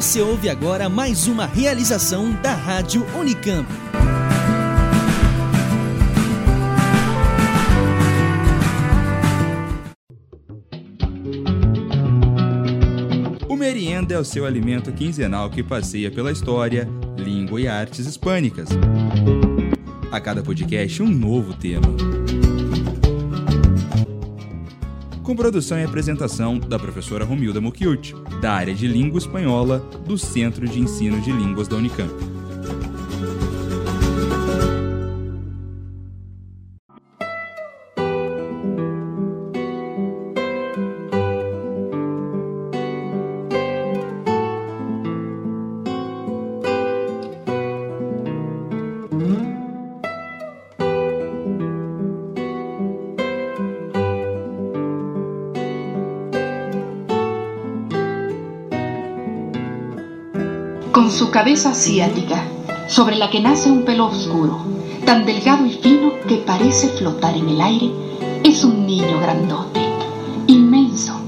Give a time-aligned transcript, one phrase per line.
[0.00, 3.68] Você ouve agora mais uma realização da Rádio Unicamp.
[13.46, 16.88] O merienda é o seu alimento quinzenal que passeia pela história,
[17.18, 18.70] língua e artes hispânicas.
[20.10, 21.88] A cada podcast, um novo tema.
[25.30, 30.66] Com produção e apresentação da professora Romilda Mucchiuti, da área de Língua Espanhola do Centro
[30.66, 32.39] de Ensino de Línguas da Unicamp.
[61.40, 62.44] Cabeza asiática,
[62.86, 64.58] sobre la que nace un pelo oscuro,
[65.06, 67.90] tan delgado y fino que parece flotar en el aire,
[68.44, 69.80] es un niño grandote,
[70.48, 71.18] inmenso,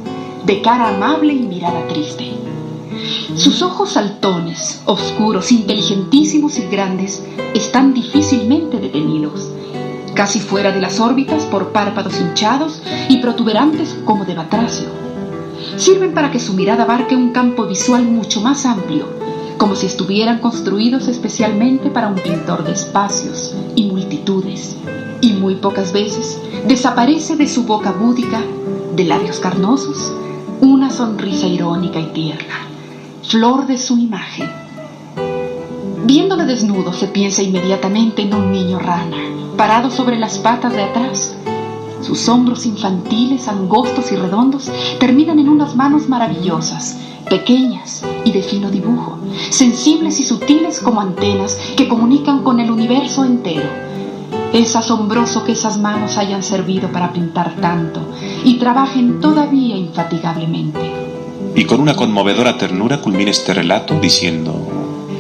[0.45, 2.31] de cara amable y mirada triste.
[3.37, 7.25] Sus ojos saltones, oscuros, inteligentísimos y grandes,
[7.55, 9.49] están difícilmente detenidos,
[10.13, 14.89] casi fuera de las órbitas por párpados hinchados y protuberantes como de batracio.
[15.79, 19.23] Sirven para que su mirada abarque un campo visual mucho más amplio,
[19.63, 24.77] como si estuvieran construidos especialmente para un pintor de espacios y multitudes,
[25.21, 28.43] y muy pocas veces desaparece de su boca búdica,
[28.97, 30.13] de labios carnosos,
[30.61, 32.67] una sonrisa irónica y tierna,
[33.23, 34.51] flor de su imagen.
[36.07, 39.19] Viéndole desnudo se piensa inmediatamente en un niño rana,
[39.57, 41.37] parado sobre las patas de atrás.
[42.03, 46.99] Sus hombros infantiles, angostos y redondos, terminan en unas manos maravillosas,
[47.31, 49.19] pequeñas y de fino dibujo,
[49.51, 53.69] sensibles y sutiles como antenas que comunican con el universo entero.
[54.53, 58.01] Es asombroso que esas manos hayan servido para pintar tanto
[58.45, 60.93] y trabajen todavía infatigablemente.
[61.55, 64.55] Y con una conmovedora ternura culmina este relato diciendo...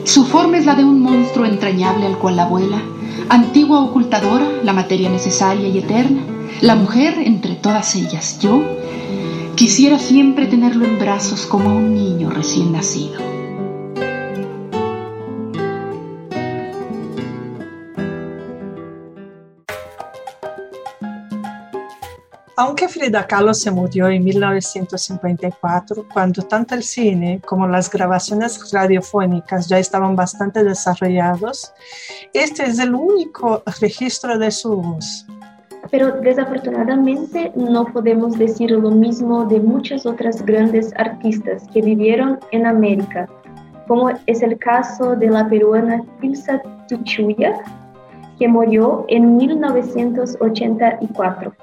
[0.05, 2.83] Su forma es la de un monstruo entrañable al cual la abuela,
[3.29, 6.23] antigua ocultadora, la materia necesaria y eterna,
[6.61, 8.63] la mujer entre todas ellas, yo,
[9.57, 13.33] quisiera siempre tenerlo en brazos como a un niño recién nacido.
[22.55, 29.69] Aunque Frida Kahlo se murió en 1954, cuando tanto el cine como las grabaciones radiofónicas
[29.69, 31.73] ya estaban bastante desarrollados,
[32.33, 35.27] este es el único registro de su voz.
[35.93, 42.67] Pero desafortunadamente no podemos decir lo mismo de muchas otras grandes artistas que vivieron en
[42.67, 43.29] América,
[43.87, 47.61] como es el caso de la peruana Tilsa Tuchuya,
[48.39, 51.55] que murió en 1984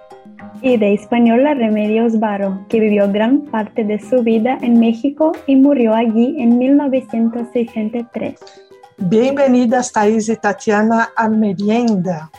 [0.61, 5.55] y de española Remedios Varo, que vivió gran parte de su vida en México y
[5.55, 8.39] murió allí en 1963.
[8.97, 12.29] Bienvenidas, Thais y Tatiana, a Merienda.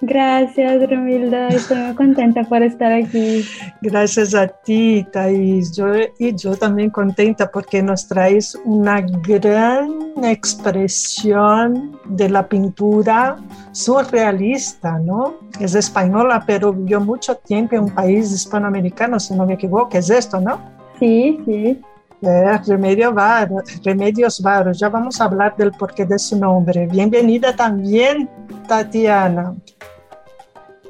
[0.00, 1.48] Gracias, Romilda.
[1.48, 3.44] Estoy muy contenta por estar aquí.
[3.82, 5.76] Gracias a ti, Thais.
[5.76, 5.86] Yo,
[6.18, 9.90] y yo también contenta porque nos traes una gran
[10.22, 13.36] expresión de la pintura
[13.72, 15.34] surrealista, ¿no?
[15.58, 19.98] Es española, pero vivió mucho tiempo en un país hispanoamericano, si no me equivoco.
[19.98, 20.60] Es esto, ¿no?
[21.00, 21.80] Sí, sí.
[22.22, 24.72] Eh, Remedio Varo, Remedios Varo.
[24.72, 26.86] Ya vamos a hablar del porqué de su nombre.
[26.86, 28.28] Bienvenida también,
[28.66, 29.54] Tatiana.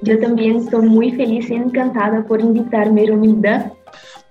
[0.03, 3.73] Yo también estoy muy feliz y encantada por invitarme, Romilda.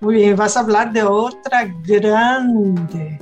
[0.00, 3.18] Muy bien, vas a hablar de otra grande,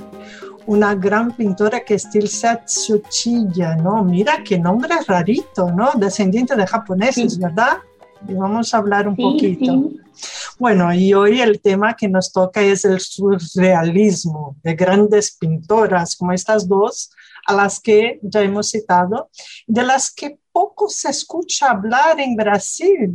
[0.67, 4.05] una gran pintora que es Tilsa Tsuchiya, ¿no?
[4.05, 5.91] Mira qué nombre rarito, ¿no?
[5.97, 7.41] Descendiente de japoneses, Sí.
[7.41, 7.79] ¿verdad?
[8.29, 9.73] Y vamos a hablar un Sí, poquito.
[9.73, 10.01] sí.
[10.59, 16.33] Bueno, y hoy el tema que nos toca es el surrealismo de grandes pintoras como
[16.33, 17.11] estas dos,
[17.47, 19.29] a las que ya hemos citado,
[19.67, 23.13] de las que poco se escucha hablar en Brasil.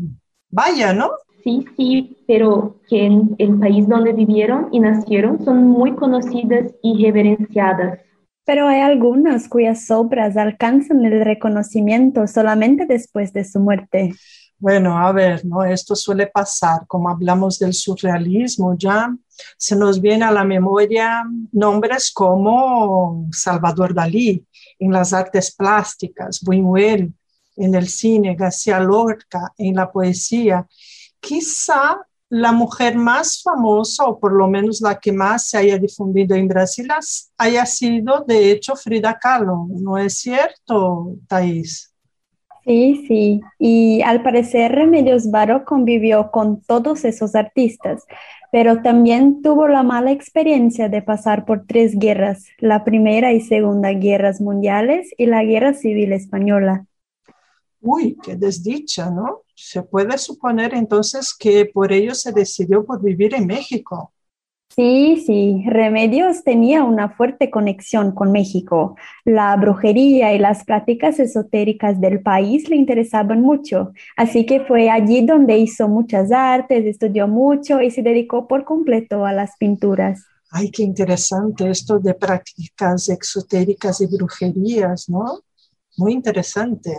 [0.52, 1.10] Vaya, ¿no?
[1.44, 7.04] Sí, sí, pero que en el país donde vivieron y nacieron son muy conocidas y
[7.04, 7.98] reverenciadas.
[8.46, 14.14] Pero hay algunas cuyas obras alcanzan el reconocimiento solamente después de su muerte.
[14.60, 15.64] Bueno, a ver, ¿no?
[15.64, 19.12] Esto suele pasar, como hablamos del surrealismo, ya
[19.58, 24.46] se nos viene a la memoria nombres como Salvador Dalí
[24.78, 27.12] en las artes plásticas, Buñuel
[27.64, 30.68] en el cine, García Lorca en la poesía.
[31.20, 32.00] Quizá
[32.30, 36.48] la mujer más famosa, o por lo menos la que más se haya difundido en
[36.48, 36.88] Brasil,
[37.38, 39.68] haya sido de hecho Frida Kahlo.
[39.70, 41.94] ¿No es cierto, Thais?
[42.64, 43.42] Sí, sí.
[43.60, 48.06] Y al parecer Remedios Varo convivió con todos esos artistas,
[48.52, 53.92] pero también tuvo la mala experiencia de pasar por tres guerras, la Primera y Segunda
[53.92, 56.86] Guerras Mundiales y la Guerra Civil Española.
[57.82, 59.42] Uy, qué desdicha, ¿no?
[59.56, 64.14] Se puede suponer entonces que por ello se decidió por vivir en México.
[64.76, 68.96] Sí, sí, Remedios tenía una fuerte conexión con México.
[69.26, 75.26] La brujería y las prácticas esotéricas del país le interesaban mucho, así que fue allí
[75.26, 80.24] donde hizo muchas artes, estudió mucho y se dedicó por completo a las pinturas.
[80.52, 85.42] Ay, qué interesante esto de prácticas exotéricas y brujerías, ¿no?
[85.98, 86.98] Muy interesante.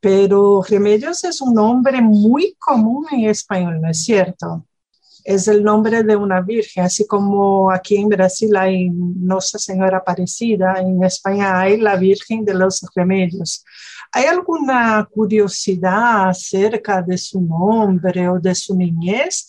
[0.00, 4.64] Pero Remedios es un nombre muy común en español, ¿no es cierto?
[5.24, 10.76] Es el nombre de una virgen, así como aquí en Brasil hay Nuestra Señora Aparecida,
[10.78, 13.64] en España hay la Virgen de los Remedios.
[14.12, 19.44] ¿Hay alguna curiosidad acerca de su nombre o de su niñez?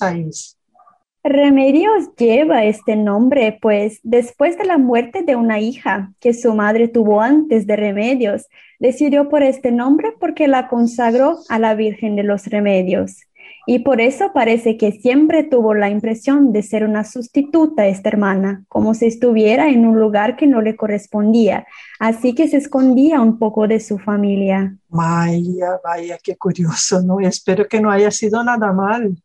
[1.23, 6.87] Remedios lleva este nombre, pues después de la muerte de una hija que su madre
[6.87, 8.47] tuvo antes de Remedios,
[8.79, 13.17] decidió por este nombre porque la consagró a la Virgen de los Remedios.
[13.65, 18.09] Y por eso parece que siempre tuvo la impresión de ser una sustituta a esta
[18.09, 21.67] hermana, como si estuviera en un lugar que no le correspondía,
[21.99, 24.75] así que se escondía un poco de su familia.
[24.87, 27.19] Vaya, vaya, qué curioso, ¿no?
[27.19, 29.21] Espero que no haya sido nada mal.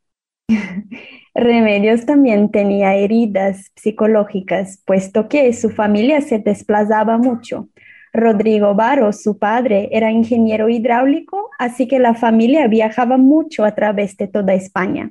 [1.35, 7.69] Remedios también tenía heridas psicológicas, puesto que su familia se desplazaba mucho.
[8.13, 14.17] Rodrigo Varo, su padre, era ingeniero hidráulico, así que la familia viajaba mucho a través
[14.17, 15.11] de toda España.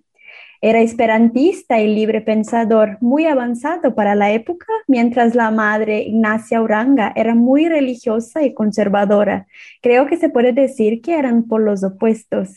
[0.61, 7.11] Era esperantista y libre pensador, muy avanzado para la época, mientras la madre, Ignacia Uranga,
[7.17, 9.45] era muy religiosa y conservadora.
[9.81, 12.55] Creo que se puede decir que eran por los opuestos.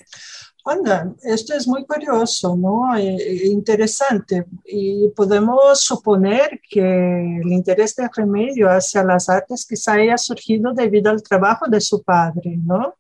[0.69, 2.97] Anda, esto es muy curioso, ¿no?
[2.97, 4.47] E, interesante.
[4.65, 11.11] Y podemos suponer que el interés de Remedio hacia las artes quizá haya surgido debido
[11.11, 12.97] al trabajo de su padre, ¿no?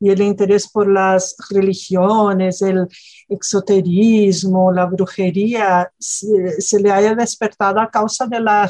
[0.00, 2.88] Y el interés por las religiones, el
[3.28, 8.68] exoterismo, la brujería, se, le haya despertado a causa de la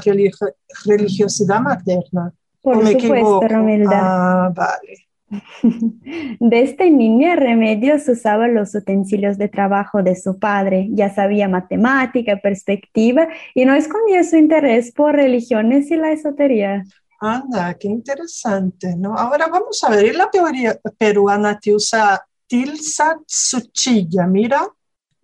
[0.85, 2.35] religiosidad materna.
[2.61, 4.47] Por supuesto, Romilda.
[4.47, 5.12] Ah, vale.
[6.41, 13.29] Desde niña Remedios usaba los utensilios de trabajo de su padre, ya sabía matemática, perspectiva
[13.55, 16.85] y no escondía su interés por religiones y la esotería.
[17.21, 19.15] Anda, qué interesante, ¿no?
[19.15, 24.67] Ahora vamos a ver, la teoría peruana Tilsa, Tilsa Tsuchiya, mira,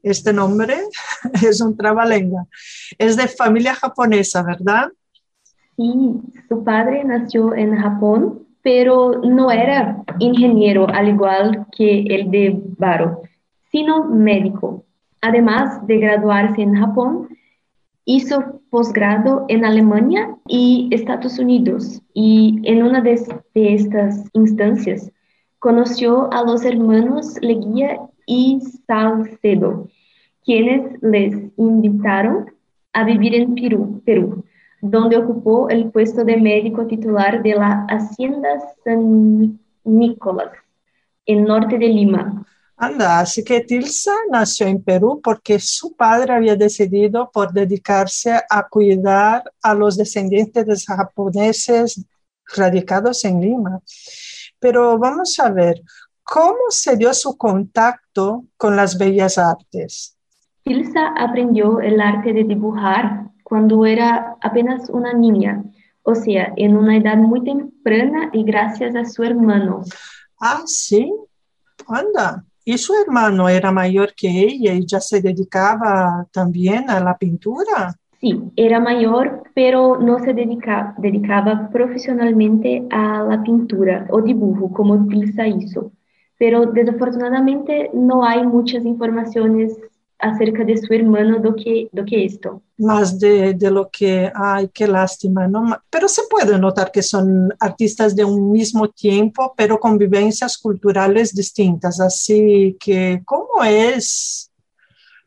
[0.02, 0.76] este nombre
[1.42, 2.46] es un trabalenga,
[2.96, 4.88] es de familia japonesa, ¿verdad?
[5.76, 12.60] Sí, su padre nació en Japón pero no era ingeniero al igual que el de
[12.76, 13.22] Baro,
[13.72, 14.84] sino médico.
[15.22, 17.28] Además de graduarse en Japón,
[18.04, 23.18] hizo posgrado en Alemania y Estados Unidos y en una de,
[23.54, 25.10] estas instancias
[25.60, 29.88] conoció a los hermanos Leguía y Salcedo,
[30.44, 32.50] quienes les invitaron
[32.92, 34.44] a vivir en Perú, Perú
[34.80, 38.48] donde ocupó el puesto de médico titular de la Hacienda
[38.84, 40.52] San Nicolás,
[41.26, 42.44] en norte de Lima.
[42.76, 48.68] Anda, así que Tilsa nació en Perú porque su padre había decidido por dedicarse a
[48.68, 52.04] cuidar a los descendientes de japoneses
[52.56, 53.80] radicados en Lima.
[54.60, 55.82] Pero vamos a ver,
[56.22, 60.16] ¿cómo se dio su contacto con las bellas artes?
[60.62, 65.64] Tilsa aprendió el arte de dibujar cuando era apenas una niña,
[66.02, 69.82] o sea, en una edad muy temprana y gracias a su hermano.
[70.38, 71.10] Ah, sí,
[71.86, 72.44] anda.
[72.62, 77.94] ¿Y su hermano era mayor que ella y ya se dedicaba también a la pintura?
[78.20, 85.46] Sí, era mayor, pero no se dedicaba profesionalmente a la pintura o dibujo como Tilsa
[85.46, 85.92] hizo.
[86.36, 89.78] Pero desafortunadamente no hay muchas informaciones
[90.18, 91.54] acerca de su hermano do
[91.92, 92.62] do esto.
[92.78, 95.76] Más de, de, lo que, ay, qué lástima, ¿no?
[95.90, 101.34] Pero se puede notar que son artistas de un mismo tiempo, pero con vivencias culturales
[101.34, 102.00] distintas.
[102.00, 104.50] Así que, ¿cómo es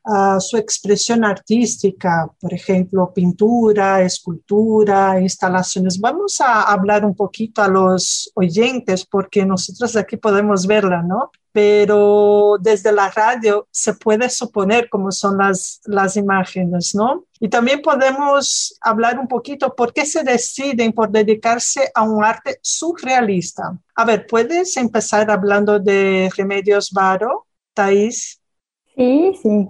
[0.06, 2.30] uh, su expresión artística?
[2.40, 6.00] Por ejemplo, pintura, escultura, instalaciones.
[6.00, 11.32] Vamos a hablar un poquito a los oyentes porque nosotros aquí podemos verla, ¿no?
[11.52, 17.26] Pero desde la radio se puede suponer cómo son las, las imágenes, ¿no?
[17.40, 22.60] Y también podemos hablar un poquito por qué se deciden por dedicarse a un arte
[22.62, 23.78] surrealista.
[23.96, 28.40] A ver, ¿puedes empezar hablando de Remedios Varo, Thais?
[28.96, 29.68] Sí, sí.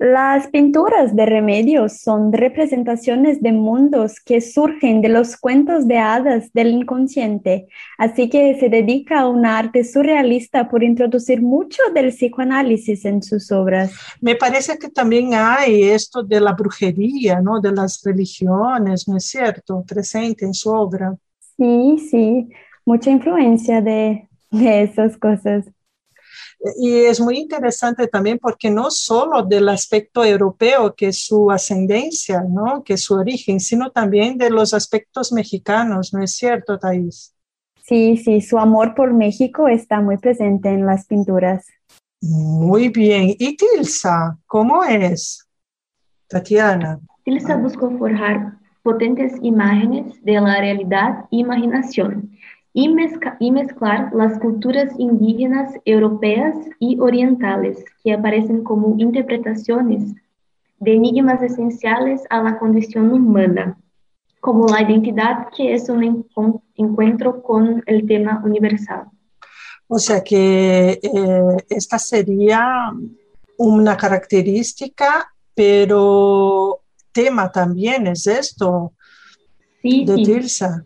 [0.00, 6.50] Las pinturas de remedios son representaciones de mundos que surgen de los cuentos de hadas
[6.54, 13.04] del inconsciente, así que se dedica a un arte surrealista por introducir mucho del psicoanálisis
[13.04, 13.92] en sus obras.
[14.22, 17.60] Me parece que también hay esto de la brujería, ¿no?
[17.60, 21.14] de las religiones, ¿no es cierto?, presente en su obra.
[21.58, 22.48] Sí, sí,
[22.86, 25.66] mucha influencia de, de esas cosas.
[26.76, 32.44] Y es muy interesante también porque no solo del aspecto europeo, que es su ascendencia,
[32.46, 32.84] ¿no?
[32.84, 37.34] que es su origen, sino también de los aspectos mexicanos, ¿no es cierto, Thais?
[37.82, 41.66] Sí, sí, su amor por México está muy presente en las pinturas.
[42.20, 43.34] Muy bien.
[43.38, 44.38] ¿Y Tilsa?
[44.46, 45.48] ¿Cómo es?
[46.28, 47.00] Tatiana.
[47.24, 52.30] Tilsa buscó forjar potentes imágenes de la realidad e imaginación
[52.72, 60.14] y, mezclar las culturas indígenas europeas y orientales que aparecen como interpretaciones
[60.78, 63.78] de enigmas esenciales a la condición humana,
[64.40, 66.24] como la identidad que es un
[66.76, 69.06] encuentro con el tema universal.
[69.88, 72.92] O sea que eh, esta sería
[73.58, 76.80] una característica, pero
[77.12, 78.92] tema también es esto
[79.82, 80.22] sí, de sí.
[80.22, 80.84] Tirsa.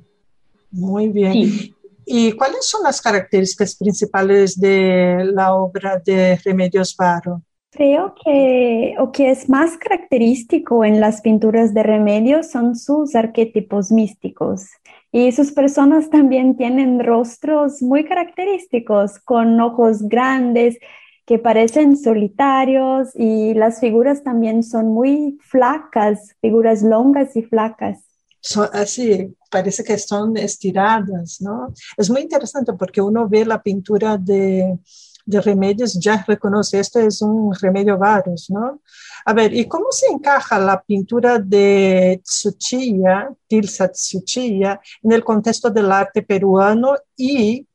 [0.70, 1.32] Muy bien.
[1.34, 1.73] Sí.
[2.06, 7.42] ¿Y cuáles son las características principales de la obra de Remedios Varo?
[7.70, 13.90] Creo que lo que es más característico en las pinturas de Remedios son sus arquetipos
[13.90, 14.66] místicos.
[15.10, 20.78] Y sus personas también tienen rostros muy característicos, con ojos grandes
[21.26, 28.04] que parecen solitarios y las figuras también son muy flacas, figuras longas y flacas.
[28.46, 31.72] Son así, parece que son estiradas, ¿no?
[31.96, 34.78] Es muy interesante porque uno ve la pintura de,
[35.26, 38.82] remedios, ya reconoce, esto es un remedio varos, ¿no?
[39.24, 45.70] A ver, ¿y cómo se encaja la pintura de Tsuchiya, Tilsa Tsuchiya, en el contexto
[45.70, 47.66] del arte peruano y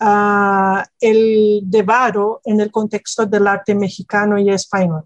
[0.00, 5.02] uh, el de Varo en el contexto del arte mexicano y español?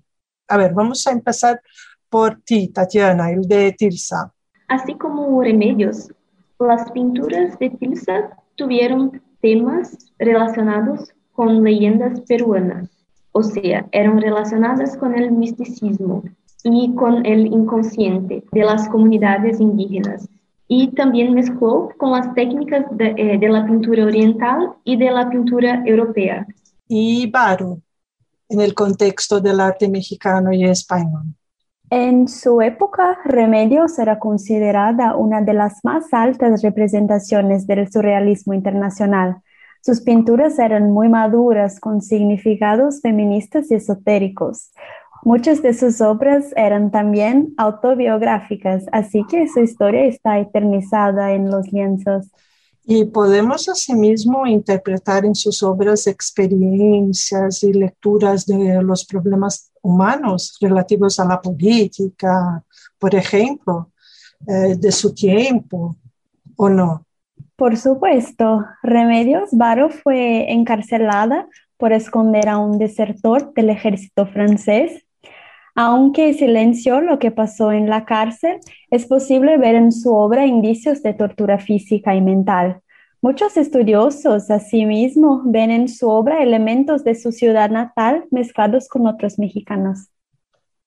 [0.49, 1.63] A ver, vamos a empezar
[2.11, 4.31] por ti, Tatiana, el de Tilsa.
[4.73, 6.11] Así como Remedios,
[6.59, 12.89] las pinturas de Tilsa tuvieron temas relacionados con leyendas peruanas,
[13.33, 16.23] o sea, eran relacionadas con el misticismo
[16.65, 20.27] y con el inconsciente de las comunidades indígenas.
[20.69, 25.83] Y también mezcló con las técnicas de, eh, la pintura oriental y de la pintura
[25.85, 26.47] europea.
[26.89, 27.83] Y Varo,
[28.49, 31.27] en el contexto del arte mexicano y español.
[31.95, 39.43] En su época, Remedios era considerada una de las más altas representaciones del surrealismo internacional.
[39.83, 44.73] Sus pinturas eran muy maduras, con significados feministas y esotéricos.
[45.23, 51.75] Muchas de sus obras eran también autobiográficas, así que su historia está eternizada en los
[51.75, 52.31] lienzos.
[52.85, 61.21] Y podemos asimismo interpretar en sus obras experiencias y lecturas de los problemas humanos relativos
[61.21, 62.63] a la política,
[62.99, 63.91] por ejemplo,
[64.49, 65.97] eh, de su tiempo,
[66.57, 67.07] ¿o no?
[67.55, 71.47] Por supuesto, Remedios Varo fue encarcelada
[71.77, 75.05] por esconder a un desertor del ejército francés.
[75.75, 78.59] Aunque silenció lo que pasó en la cárcel,
[78.91, 82.83] es posible ver en su obra indicios de tortura física y mental.
[83.23, 89.39] Muchos estudiosos, asimismo, ven en su obra elementos de su ciudad natal mezclados con otros
[89.39, 90.11] mexicanos.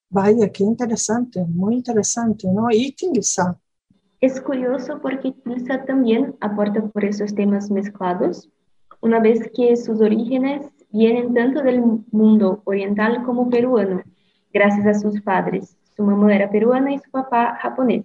[0.10, 2.68] Vaya, qué interesante, muy interesante, ¿no?
[2.70, 3.58] Y Tilsa.
[4.22, 8.50] Es curioso porque Tilsa también aporta por esos temas mezclados,
[9.02, 14.04] una vez que sus orígenes vienen tanto del mundo oriental como peruano,
[14.56, 15.78] gracias a sus padres.
[15.96, 18.04] Su mamá era peruana y su papá japonés.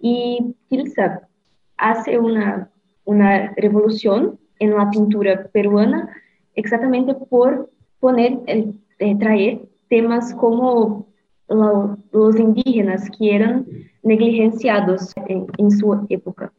[0.00, 1.28] Y Tilsa
[1.76, 2.70] hace una
[3.10, 6.08] una revolución en la pintura peruana
[6.54, 11.08] exactamente por poner, eh, traer temas como
[11.48, 13.66] lo, los indígenas que eran
[14.02, 16.52] negligenciados en, en, su época.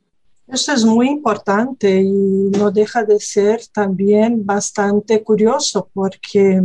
[0.47, 6.61] Eso es muy importante y no deja de ser también bastante curioso porque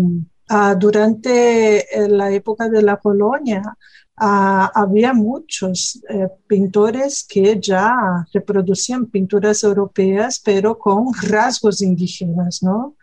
[0.51, 3.77] uh, durante la época de la colonia
[4.19, 12.97] Uh, había muchos eh, pintores que ya reproducían pinturas europeas, pero con rasgos indígenas, ¿no?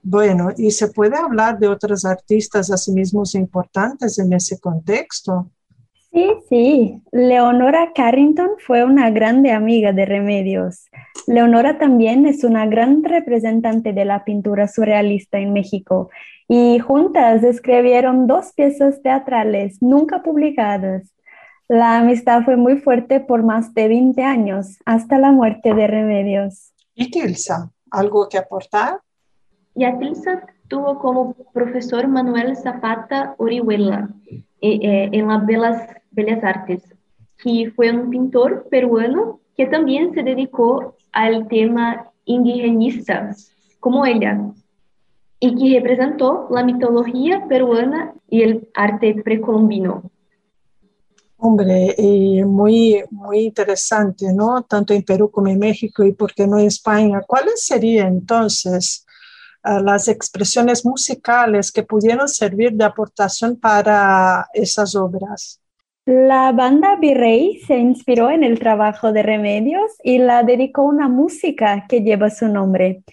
[0.00, 5.50] Bueno, ¿y se puede hablar de otros artistas asimismo importantes en ese contexto?
[6.12, 7.02] Sí, sí.
[7.10, 10.90] Leonora Carrington fue una grande amiga de Remedios.
[11.26, 16.10] Leonora también es una gran representante de la pintura surrealista en México
[16.48, 21.10] y juntas escribieron dos piezas teatrales nunca publicadas.
[21.66, 26.74] La amistad fue muy fuerte por más de 20 años, hasta la muerte de Remedios.
[26.94, 27.70] ¿Y Tilsa?
[27.90, 29.00] ¿Algo que aportar?
[29.74, 34.10] Yatilsa tuvo como profesor Manuel Zapata Orihuela
[34.62, 36.82] en las Belas, Bellas Artes,
[37.42, 43.34] que fue un pintor peruano que también se dedicó al tema indigenista,
[43.80, 44.40] como ella,
[45.40, 50.04] y que representó la mitología peruana y el arte precolombino.
[51.36, 54.62] Hombre, y muy, muy interesante, ¿no?
[54.62, 57.20] Tanto en Perú como en México y por qué no en España.
[57.26, 59.04] ¿Cuáles serían entonces
[59.64, 65.60] las expresiones musicales que pudieron servir de aportación para esas obras.
[66.04, 71.86] La banda Virrey se inspiró en el trabajo de Remedios y la dedicó una música
[71.88, 73.04] que lleva su nombre.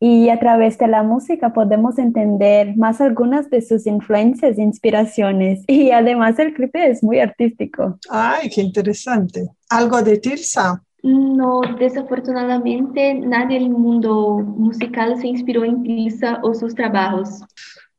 [0.00, 5.64] Y a través de la música podemos entender más algunas de sus influencias e inspiraciones.
[5.66, 7.98] Y además el clip es muy artístico.
[8.08, 9.48] Ay, qué interesante.
[9.68, 10.82] ¿Algo de Tirsa?
[11.02, 17.40] No, desafortunadamente nadie del mundo musical se inspiró en Tilsa o sus trabajos.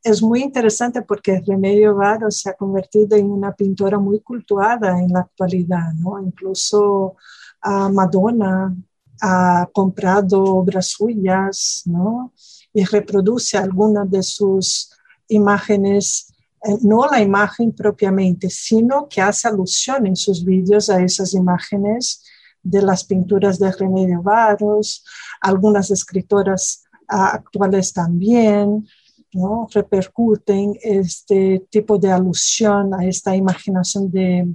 [0.04, 5.10] Es muy interesante porque Remedio Varo se ha convertido en una pintora muy cultuada en
[5.10, 6.22] la actualidad, ¿no?
[6.22, 7.16] Incluso
[7.62, 8.76] a Madonna
[9.22, 12.34] ha comprado obras suyas, ¿no?
[12.74, 14.92] Y reproduce algunas de sus
[15.28, 21.34] imágenes, eh, no la imagen propiamente, sino que hace alusión en sus vídeos a esas
[21.34, 22.24] imágenes
[22.64, 25.06] de las pinturas de Remedio Varos,
[25.42, 28.88] algunas escritoras ah, actuales también,
[29.34, 29.68] ¿no?
[29.74, 34.48] repercuten este tipo de alusión a esta imaginación de,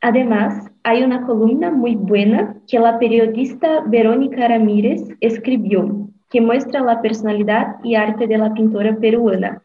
[0.00, 7.00] Además, hay una columna muy buena que la periodista Verónica Ramírez escribió, que muestra la
[7.00, 9.62] personalidad y arte de la pintora peruana.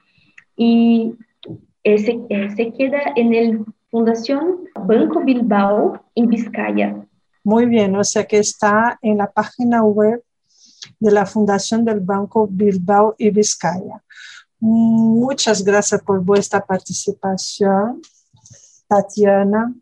[0.55, 1.13] Y
[1.83, 2.19] se,
[2.55, 7.05] se queda en el Fundación Banco Bilbao en Vizcaya.
[7.43, 10.23] Muy bien, o sea que está en la página web
[10.97, 14.01] de la Fundación del Banco Bilbao y Vizcaya.
[14.61, 18.01] Muchas gracias por vuestra participación,
[18.87, 19.73] Tatiana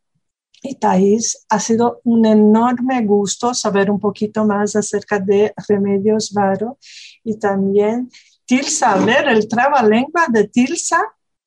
[0.63, 1.45] y Thais.
[1.47, 6.79] Ha sido un enorme gusto saber un poquito más acerca de Remedios Varo
[7.23, 8.09] y también
[8.45, 10.99] Tilsa, ver el trabalengua de Tilsa,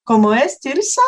[0.05, 1.03] ¿cómo es Tilsa?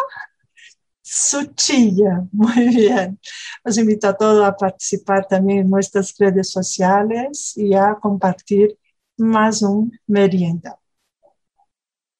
[1.06, 3.18] Suchilla, muy bien.
[3.62, 8.78] Os invito a todos a participar también en nuestras redes sociales y a compartir
[9.18, 10.78] más un merienda.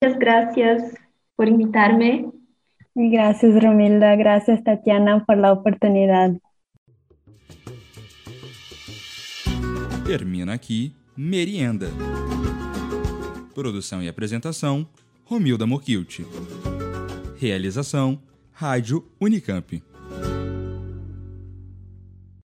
[0.00, 0.94] Muchas gracias
[1.34, 2.30] por invitarme.
[2.94, 4.14] Gracias, Romilda.
[4.16, 6.32] Gracias, Tatiana, por la oportunidad.
[10.06, 11.88] Termina aqui Merienda.
[13.54, 14.86] Produção e apresentação:
[15.24, 16.20] Romilda Mokilt.
[17.38, 18.20] Realização:
[18.54, 19.93] Rádio Unicamp.